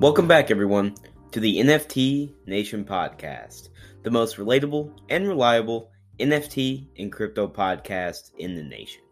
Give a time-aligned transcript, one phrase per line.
[0.00, 0.94] Welcome back, everyone,
[1.30, 3.68] to the NFT Nation podcast,
[4.02, 9.02] the most relatable and reliable NFT and crypto podcast in the nation.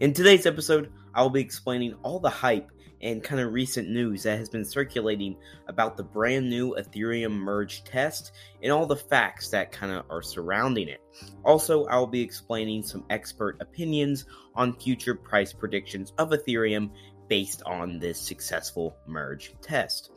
[0.00, 4.24] In today's episode, I will be explaining all the hype and kind of recent news
[4.24, 5.36] that has been circulating
[5.68, 8.32] about the brand new Ethereum merge test
[8.64, 11.00] and all the facts that kind of are surrounding it.
[11.44, 14.24] Also, I will be explaining some expert opinions
[14.56, 16.90] on future price predictions of Ethereum
[17.32, 20.10] based on this successful merge test.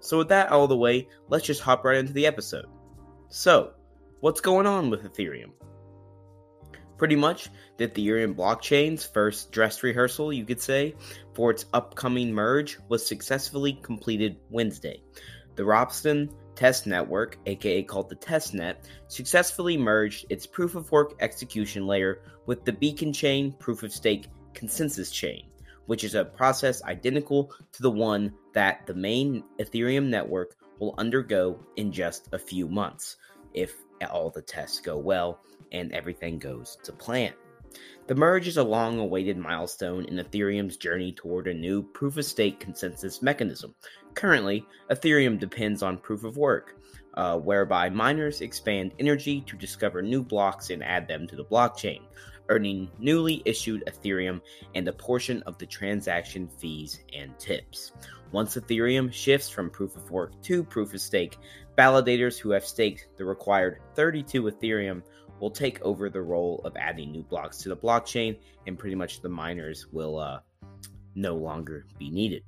[0.00, 2.64] So, with that out of the way, let's just hop right into the episode.
[3.28, 3.74] So,
[4.20, 5.50] what's going on with Ethereum?
[6.96, 10.94] Pretty much, the Ethereum blockchain's first dress rehearsal, you could say,
[11.34, 15.02] for its upcoming merge was successfully completed Wednesday.
[15.56, 18.76] The Ropsten Test Network, aka called the Testnet,
[19.08, 24.28] successfully merged its proof of work execution layer with the Beacon Chain proof of stake
[24.54, 25.51] consensus chain
[25.86, 31.58] which is a process identical to the one that the main Ethereum network will undergo
[31.76, 33.16] in just a few months
[33.54, 33.76] if
[34.10, 37.32] all the tests go well and everything goes to plan.
[38.06, 42.24] The merge is a long awaited milestone in Ethereum's journey toward a new proof of
[42.24, 43.74] stake consensus mechanism.
[44.14, 46.76] Currently, Ethereum depends on proof of work,
[47.14, 52.00] uh, whereby miners expand energy to discover new blocks and add them to the blockchain
[52.48, 54.40] earning newly issued Ethereum
[54.74, 57.92] and a portion of the transaction fees and tips.
[58.30, 61.38] Once Ethereum shifts from proof of work to proof of stake,
[61.78, 65.02] validators who have staked the required 32 Ethereum
[65.40, 69.20] will take over the role of adding new blocks to the blockchain, and pretty much
[69.20, 70.38] the miners will uh,
[71.14, 72.44] no longer be needed.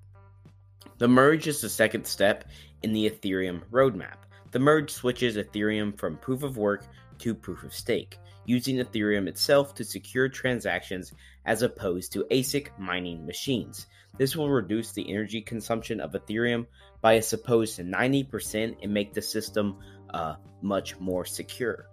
[0.99, 2.45] The merge is the second step
[2.83, 4.17] in the Ethereum roadmap.
[4.55, 6.86] The merge switches Ethereum from proof of work
[7.19, 11.12] to proof of stake using Ethereum itself to secure transactions
[11.44, 13.88] as opposed to ASIC mining machines.
[14.16, 16.66] This will reduce the energy consumption of Ethereum
[17.00, 19.76] by a supposed 90% and make the system
[20.10, 21.87] uh, much more secure.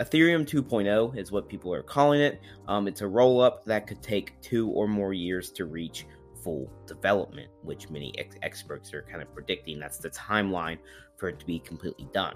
[0.00, 2.40] Ethereum 2.0 is what people are calling it.
[2.66, 6.06] Um, it's a roll up that could take two or more years to reach
[6.42, 10.78] full development, which many ex- experts are kind of predicting that's the timeline
[11.16, 12.34] for it to be completely done.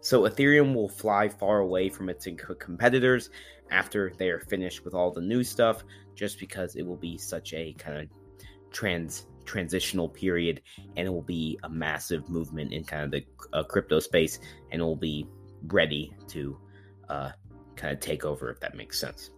[0.00, 2.26] So Ethereum will fly far away from its
[2.58, 3.30] competitors
[3.70, 7.52] after they are finished with all the new stuff, just because it will be such
[7.54, 8.08] a kind of
[8.72, 10.60] trans transitional period,
[10.96, 13.24] and it will be a massive movement in kind of the
[13.56, 15.26] uh, crypto space, and it will be
[15.68, 16.58] ready to
[17.08, 17.30] uh,
[17.76, 19.30] kind of take over if that makes sense.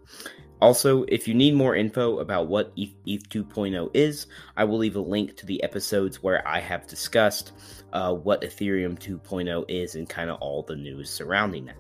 [0.61, 4.27] Also, if you need more info about what ETH, ETH 2.0 is,
[4.57, 7.53] I will leave a link to the episodes where I have discussed
[7.95, 11.77] uh, what Ethereum 2.0 is and kind of all the news surrounding that.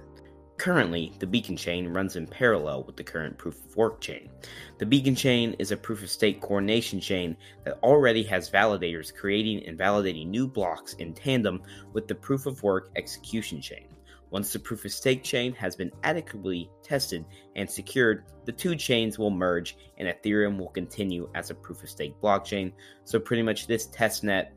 [0.57, 4.29] Currently, the Beacon chain runs in parallel with the current proof of work chain.
[4.77, 9.67] The Beacon chain is a proof of stake coordination chain that already has validators creating
[9.67, 11.63] and validating new blocks in tandem
[11.95, 13.87] with the proof of work execution chain.
[14.31, 17.25] Once the proof of stake chain has been adequately tested
[17.57, 21.91] and secured, the two chains will merge and Ethereum will continue as a proof of
[21.91, 22.73] stake blockchain.
[23.05, 24.51] So, pretty much, this testnet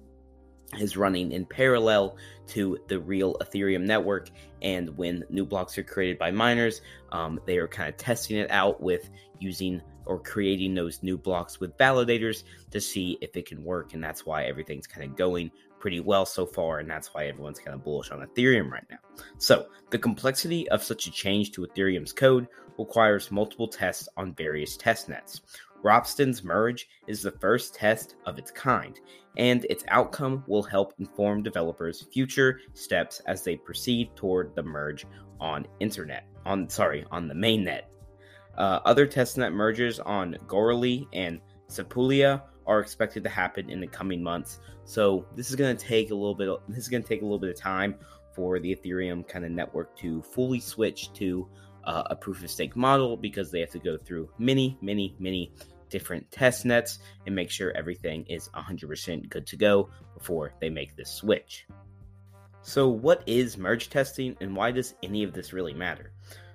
[0.79, 2.17] is running in parallel
[2.47, 4.29] to the real Ethereum network.
[4.61, 6.81] And when new blocks are created by miners,
[7.11, 11.59] um, they are kind of testing it out with using or creating those new blocks
[11.59, 13.93] with validators to see if it can work.
[13.93, 15.51] And that's why everything's kind of going
[15.83, 18.99] pretty well so far, and that's why everyone's kind of bullish on Ethereum right now.
[19.37, 22.47] So, the complexity of such a change to Ethereum's code
[22.79, 25.41] requires multiple tests on various testnets.
[25.83, 28.97] Ropsten's merge is the first test of its kind,
[29.35, 35.05] and its outcome will help inform developers' future steps as they proceed toward the merge
[35.41, 36.23] on internet.
[36.45, 37.81] On sorry, on the mainnet.
[38.57, 44.23] Uh, other testnet mergers on Goerli and Sepolia are expected to happen in the coming
[44.23, 44.59] months.
[44.85, 46.49] So this is going to take a little bit.
[46.49, 47.95] Of, this is going to take a little bit of time
[48.33, 51.47] for the Ethereum kind of network to fully switch to
[51.83, 55.53] uh, a proof of stake model because they have to go through many, many, many
[55.89, 60.95] different test nets and make sure everything is 100% good to go before they make
[60.95, 61.67] this switch.
[62.61, 66.11] So, what is merge testing and why does any of this really matter?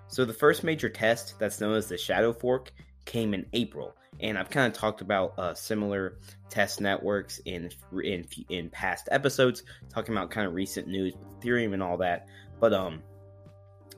[0.08, 2.72] So, the first major test that's known as the shadow fork
[3.08, 6.18] came in April and I've kind of talked about uh, similar
[6.50, 7.70] test networks in
[8.02, 12.26] in in past episodes, talking about kind of recent news, Ethereum, and all that.
[12.60, 13.02] But um,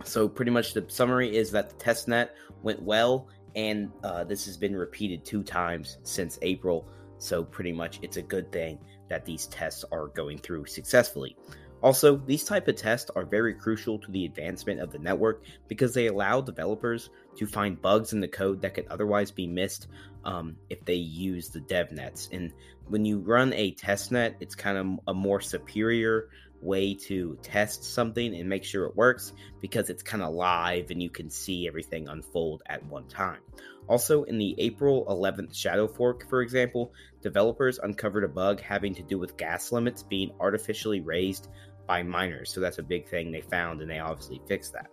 [0.05, 4.45] so pretty much the summary is that the test net went well, and uh, this
[4.47, 6.87] has been repeated two times since April.
[7.19, 8.79] So pretty much it's a good thing
[9.09, 11.37] that these tests are going through successfully.
[11.83, 15.95] Also, these type of tests are very crucial to the advancement of the network because
[15.95, 19.87] they allow developers to find bugs in the code that could otherwise be missed
[20.25, 22.29] um, if they use the devnets.
[22.33, 22.53] And
[22.89, 26.29] when you run a test net, it's kind of a more superior
[26.61, 31.03] way to test something and make sure it works because it's kind of live and
[31.03, 33.41] you can see everything unfold at one time.
[33.89, 36.93] Also, in the April 11th Shadow Fork, for example,
[37.23, 41.49] developers uncovered a bug having to do with gas limits being artificially raised
[41.91, 42.53] by miners.
[42.53, 44.87] So that's a big thing they found, and they obviously fixed that.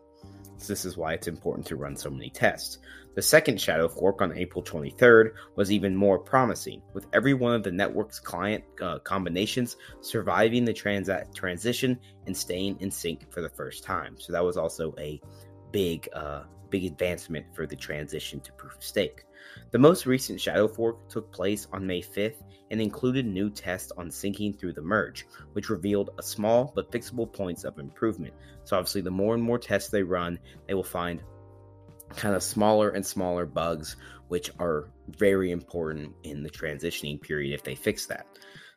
[0.58, 2.80] So this is why it's important to run so many tests.
[3.14, 7.62] The second Shadow fork on April 23rd was even more promising, with every one of
[7.62, 13.50] the network's client uh, combinations surviving the trans- transition and staying in sync for the
[13.50, 14.16] first time.
[14.18, 15.22] So that was also a
[15.72, 19.25] big, uh, big advancement for the transition to proof of stake.
[19.72, 24.10] The most recent Shadow fork took place on May 5th and included new tests on
[24.10, 28.34] syncing through the merge, which revealed a small but fixable points of improvement.
[28.64, 31.22] So obviously, the more and more tests they run, they will find
[32.16, 33.96] kind of smaller and smaller bugs,
[34.28, 38.25] which are very important in the transitioning period if they fix that.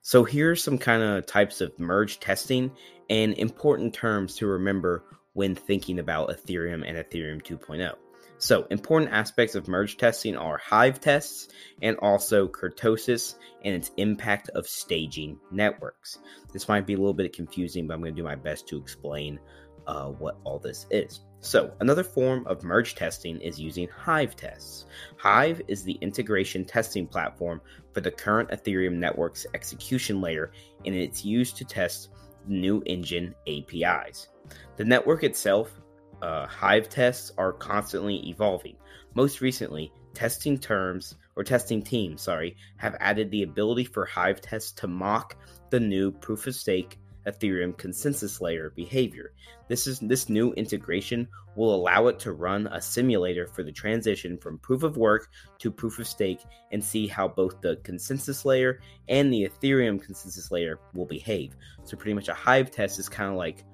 [0.02, 2.70] So here are some kind of types of merge testing
[3.10, 7.94] and important terms to remember when thinking about Ethereum and Ethereum 2.0.
[8.38, 11.48] So, important aspects of merge testing are hive tests
[11.82, 16.18] and also kurtosis and its impact of staging networks.
[16.50, 18.78] This might be a little bit confusing, but I'm going to do my best to
[18.78, 19.38] explain
[19.86, 21.20] uh, what all this is.
[21.40, 24.86] So, another form of merge testing is using Hive tests.
[25.18, 27.60] Hive is the integration testing platform
[27.92, 30.52] for the current Ethereum network's execution layer,
[30.86, 32.08] and it's used to test
[32.46, 34.28] new engine APIs.
[34.76, 35.80] The network itself
[36.22, 38.76] uh, Hive tests are constantly evolving.
[39.14, 44.72] Most recently, testing terms or testing teams, sorry, have added the ability for Hive tests
[44.72, 45.36] to mock
[45.70, 49.32] the new proof of stake Ethereum consensus layer behavior.
[49.68, 54.38] This is this new integration will allow it to run a simulator for the transition
[54.38, 56.40] from proof of work to proof of stake
[56.72, 61.56] and see how both the consensus layer and the Ethereum consensus layer will behave.
[61.84, 63.64] So pretty much a Hive test is kind of like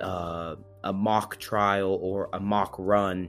[0.00, 3.28] uh, a mock trial or a mock run,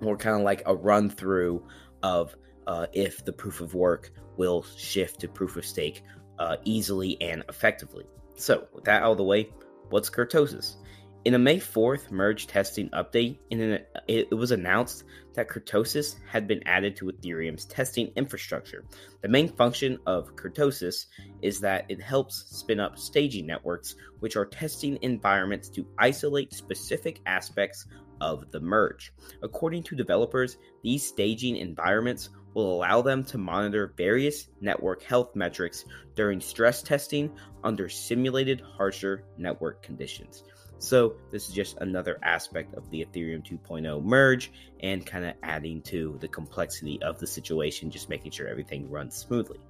[0.00, 1.64] or kind of like a run through
[2.02, 2.34] of
[2.66, 6.02] uh, if the proof of work will shift to proof of stake
[6.38, 8.04] uh, easily and effectively.
[8.36, 9.50] So, with that out of the way,
[9.90, 10.76] what's kurtosis?
[11.24, 13.78] In a May 4th merge testing update, an,
[14.08, 15.04] it was announced
[15.34, 18.84] that kurtosis had been added to Ethereum's testing infrastructure.
[19.20, 21.06] The main function of kurtosis
[21.40, 27.20] is that it helps spin up staging networks, which are testing environments to isolate specific
[27.24, 27.86] aspects
[28.20, 29.12] of the merge.
[29.44, 35.84] According to developers, these staging environments will allow them to monitor various network health metrics
[36.16, 37.30] during stress testing
[37.62, 40.42] under simulated harsher network conditions.
[40.82, 44.50] So, this is just another aspect of the Ethereum 2.0 merge
[44.80, 49.14] and kind of adding to the complexity of the situation, just making sure everything runs
[49.14, 49.60] smoothly.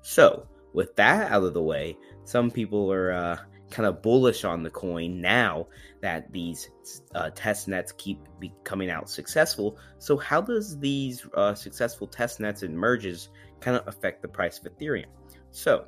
[0.00, 3.38] So, with that out of the way, some people are uh,
[3.70, 5.68] kind of bullish on the coin now
[6.00, 6.70] that these
[7.14, 8.18] uh, test nets keep
[8.64, 9.78] coming out successful.
[10.00, 13.28] So, how does these uh, successful test nets and merges
[13.60, 15.06] kind of affect the price of Ethereum?
[15.52, 15.86] So,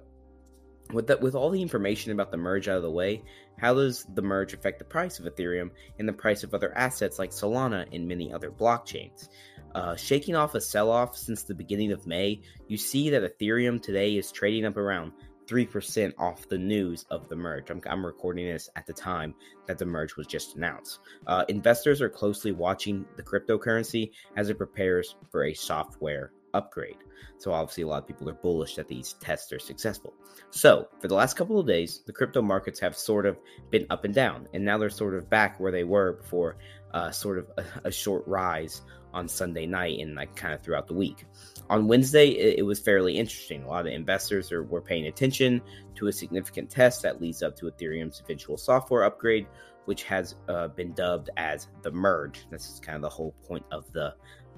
[0.92, 3.22] with that, with all the information about the merge out of the way,
[3.58, 7.18] how does the merge affect the price of Ethereum and the price of other assets
[7.18, 9.28] like Solana and many other blockchains?
[9.74, 14.16] Uh, shaking off a sell-off since the beginning of May, you see that Ethereum today
[14.16, 15.12] is trading up around
[15.46, 17.70] 3% off the news of the merge.
[17.70, 19.34] I'm, I'm, recording this at the time
[19.66, 21.00] that the merge was just announced.
[21.26, 26.96] Uh, investors are closely watching the cryptocurrency as it prepares for a software upgrade.
[27.38, 30.14] So obviously, a lot of people are bullish that these tests are successful.
[30.50, 33.36] So for the last couple of days, the crypto markets have sort of
[33.70, 36.56] been up and down, and now they're sort of back where they were before,
[36.92, 38.82] uh, sort of a, a, short rise
[39.12, 41.26] on Sunday night and like kind of throughout the week.
[41.68, 43.64] On Wednesday, it, it was fairly interesting.
[43.64, 45.60] A lot of investors are, were paying attention
[45.96, 49.46] to a significant test that leads up to Ethereum's eventual software upgrade,
[49.86, 52.46] which has uh, been dubbed as the merge.
[52.50, 54.14] This is kind of the whole point of the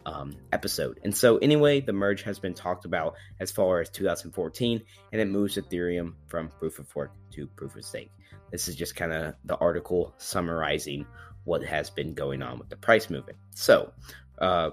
[0.06, 1.00] um, episode.
[1.02, 4.80] And so, anyway, the merge has been talked about as far as 2014,
[5.12, 8.12] and it moves Ethereum from proof of work to proof of stake.
[8.50, 11.04] This is just kind of the article summarizing
[11.44, 13.36] what has been going on with the price movement.
[13.50, 13.92] So,
[14.38, 14.70] uh,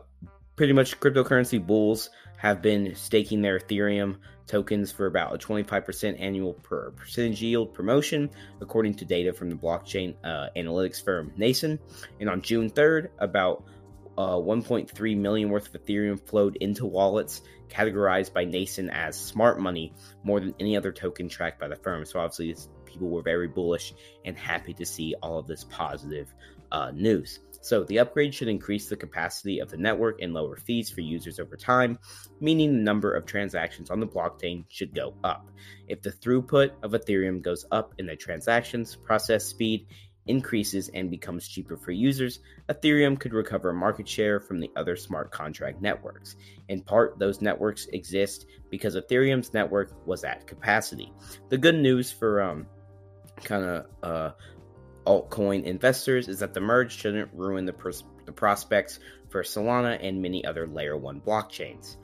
[0.56, 6.54] pretty much cryptocurrency bulls have been staking their Ethereum tokens for about a 25% annual
[6.54, 8.30] per percentage yield promotion,
[8.62, 11.80] according to data from the blockchain uh, analytics firm Nansen.
[12.20, 13.64] And on June 3rd, about
[14.18, 19.94] uh, 1.3 million worth of Ethereum flowed into wallets categorized by Nansen as smart money
[20.24, 22.06] more than any other token tracked by the firm.
[22.06, 22.56] So obviously,
[22.86, 23.94] people were very bullish
[24.26, 26.34] and happy to see all of this positive
[26.72, 27.40] uh, news.
[27.62, 31.40] So the upgrade should increase the capacity of the network and lower fees for users
[31.40, 31.98] over time,
[32.42, 35.50] meaning the number of transactions on the blockchain should go up.
[35.88, 39.88] If the throughput of Ethereum goes up and the transactions process speed
[40.28, 42.40] increases and becomes cheaper for users,
[42.70, 46.36] Ethereum could recover market share from the other smart contract networks.
[46.70, 51.12] In part, those networks exist because Ethereum's network was at capacity.
[51.50, 52.68] The good news for um,
[53.44, 54.32] kind of uh,
[55.06, 59.00] altcoin investors is that the merge shouldn't ruin the, pros- the prospects
[59.30, 61.98] for Solana and many other layer 1 blockchains.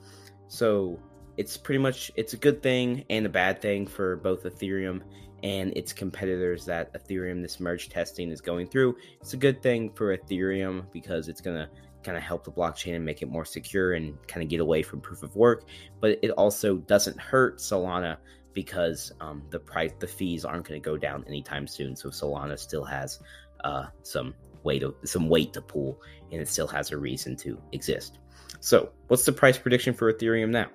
[0.47, 0.99] So,
[1.37, 5.01] it's pretty much it's a good thing and a bad thing for both Ethereum
[5.43, 8.97] and its competitors that Ethereum this merge testing is going through.
[9.21, 11.69] It's a good thing for Ethereum because it's going to
[12.03, 14.81] kind of help the blockchain and make it more secure and kind of get away
[14.81, 15.65] from proof of work,
[15.99, 18.17] but it also doesn't hurt Solana
[18.53, 21.95] because um, the price, the fees aren't going to go down anytime soon.
[21.95, 23.19] So Solana still has
[23.63, 27.61] uh, some weight, of, some weight to pull, and it still has a reason to
[27.71, 28.19] exist.
[28.61, 30.67] So, what's the price prediction for Ethereum now?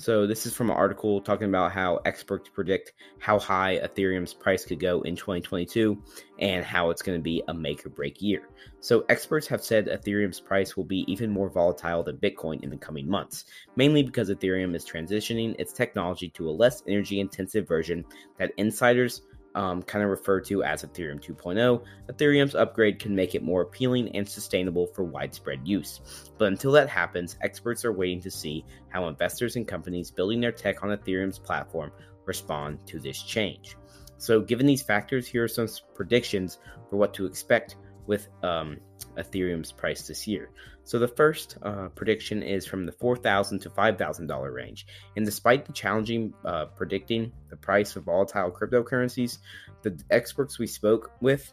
[0.00, 4.64] So this is from an article talking about how experts predict how high Ethereum's price
[4.64, 6.00] could go in 2022
[6.38, 8.42] and how it's going to be a make or break year.
[8.78, 12.76] So experts have said Ethereum's price will be even more volatile than Bitcoin in the
[12.76, 18.04] coming months, mainly because Ethereum is transitioning its technology to a less energy intensive version
[18.38, 19.22] that insiders
[19.54, 24.14] um, kind of referred to as Ethereum 2.0, Ethereum's upgrade can make it more appealing
[24.14, 26.00] and sustainable for widespread use.
[26.38, 30.52] But until that happens, experts are waiting to see how investors and companies building their
[30.52, 31.90] tech on Ethereum's platform
[32.24, 33.76] respond to this change.
[34.18, 36.58] So, given these factors, here are some predictions
[36.90, 37.76] for what to expect
[38.06, 38.78] with um,
[39.16, 40.50] Ethereum's price this year.
[40.88, 44.86] So the first uh, prediction is from the four thousand to five thousand dollar range,
[45.16, 49.36] and despite the challenging uh, predicting the price of volatile cryptocurrencies,
[49.82, 51.52] the experts we spoke with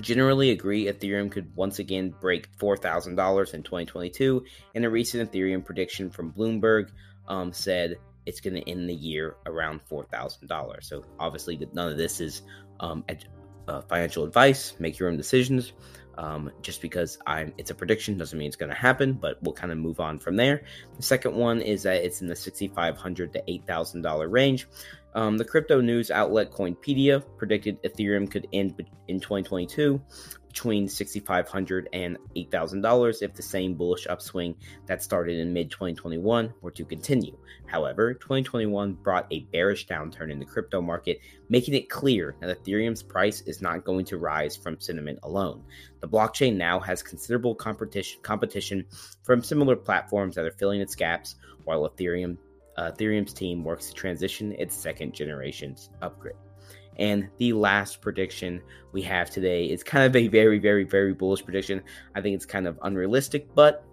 [0.00, 4.42] generally agree Ethereum could once again break four thousand dollars in 2022.
[4.74, 6.88] And a recent Ethereum prediction from Bloomberg
[7.28, 10.88] um, said it's going to end the year around four thousand dollars.
[10.88, 12.40] So obviously, none of this is
[12.80, 13.04] um,
[13.68, 14.74] uh, financial advice.
[14.78, 15.74] Make your own decisions.
[16.18, 19.52] Um, just because I'm, it's a prediction doesn't mean it's going to happen, but we'll
[19.52, 20.64] kind of move on from there.
[20.96, 24.66] The second one is that it's in the 6,500 to $8,000 range.
[25.14, 30.02] Um, the crypto news outlet Coinpedia predicted Ethereum could end in 2022
[30.58, 36.72] between $6,500 and $8,000 if the same bullish upswing that started in mid 2021 were
[36.72, 37.38] to continue.
[37.66, 43.04] However, 2021 brought a bearish downturn in the crypto market, making it clear that Ethereum's
[43.04, 45.62] price is not going to rise from sentiment alone.
[46.00, 48.84] The blockchain now has considerable competition,
[49.22, 52.36] from similar platforms that are filling its gaps, while Ethereum
[52.76, 56.34] uh, Ethereum's team works to transition its second generation's upgrade.
[56.98, 58.60] And the last prediction
[58.92, 61.82] we have today is kind of a very, very, very bullish prediction.
[62.14, 63.84] I think it's kind of unrealistic, but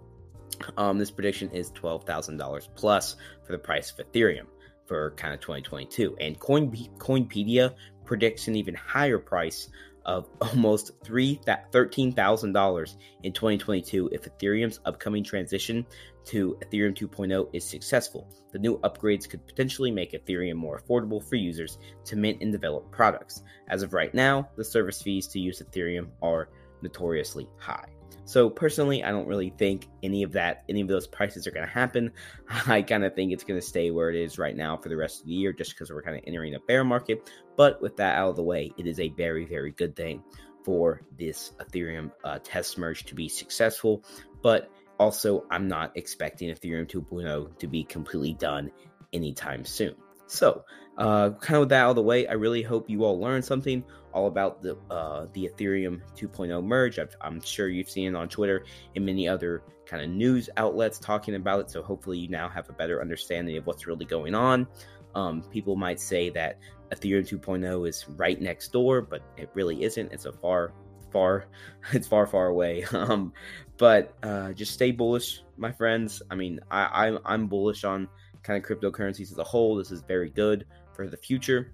[0.76, 4.46] um, this prediction is $12,000 plus for the price of Ethereum
[4.86, 6.16] for kind of 2022.
[6.20, 9.68] And Coin, Coinpedia predicts an even higher price
[10.06, 15.84] of almost three thirteen thousand dollars in 2022 if Ethereum's upcoming transition
[16.24, 18.28] to Ethereum 2.0 is successful.
[18.52, 22.90] The new upgrades could potentially make Ethereum more affordable for users to mint and develop
[22.90, 23.42] products.
[23.68, 26.48] As of right now, the service fees to use Ethereum are
[26.86, 27.88] notoriously high.
[28.24, 31.66] So personally, I don't really think any of that, any of those prices are going
[31.66, 32.10] to happen.
[32.66, 34.96] I kind of think it's going to stay where it is right now for the
[34.96, 37.30] rest of the year, just because we're kind of entering a bear market.
[37.56, 40.24] But with that out of the way, it is a very, very good thing
[40.64, 44.04] for this Ethereum uh, test merge to be successful.
[44.42, 48.72] But also, I'm not expecting Ethereum 2.0 to be completely done
[49.12, 49.94] anytime soon.
[50.26, 50.64] So,
[50.98, 53.44] uh, kind of with that out of the way, I really hope you all learned
[53.44, 56.98] something all about the uh, the Ethereum 2.0 merge.
[56.98, 58.64] i am sure you've seen it on Twitter
[58.94, 61.70] and many other kind of news outlets talking about it.
[61.70, 64.66] So hopefully you now have a better understanding of what's really going on.
[65.14, 66.58] Um, people might say that
[66.90, 70.12] Ethereum 2.0 is right next door, but it really isn't.
[70.12, 70.72] It's a far,
[71.12, 71.46] far,
[71.92, 72.84] it's far, far away.
[72.94, 73.32] Um,
[73.78, 76.22] but uh, just stay bullish, my friends.
[76.30, 78.08] I mean, I, I I'm bullish on
[78.46, 79.76] kind of cryptocurrencies as a whole.
[79.76, 81.72] This is very good for the future.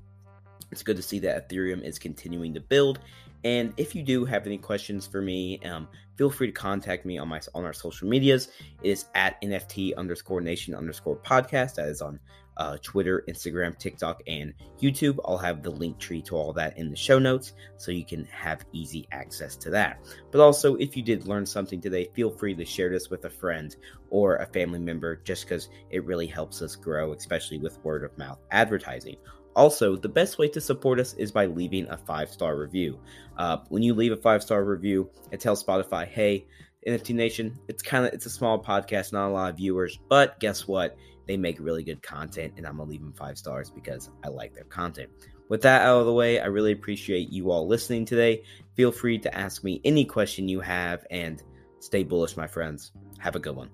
[0.71, 3.01] It's good to see that Ethereum is continuing to build.
[3.45, 7.19] And if you do have any questions for me, um, feel free to contact me
[7.19, 8.49] on my on our social medias.
[8.83, 11.75] It is at NFT underscore nation underscore podcast.
[11.75, 12.19] That is on
[12.57, 15.19] uh, Twitter, Instagram, TikTok, and YouTube.
[15.25, 18.25] I'll have the link tree to all that in the show notes so you can
[18.27, 20.01] have easy access to that.
[20.31, 23.31] But also, if you did learn something today, feel free to share this with a
[23.31, 23.75] friend
[24.13, 28.17] or a family member just because it really helps us grow, especially with word of
[28.19, 29.17] mouth advertising.
[29.57, 33.01] Also, the best way to support us is by leaving a five star review.
[33.39, 36.47] Uh, when you leave a five star review, it tells Spotify, "Hey,
[36.87, 40.39] NFT Nation, it's kind of it's a small podcast, not a lot of viewers, but
[40.41, 40.97] guess what?
[41.27, 44.55] They make really good content, and I'm gonna leave them five stars because I like
[44.55, 45.11] their content."
[45.49, 48.43] With that out of the way, I really appreciate you all listening today.
[48.75, 51.43] Feel free to ask me any question you have, and
[51.81, 52.93] stay bullish, my friends.
[53.19, 53.71] Have a good one.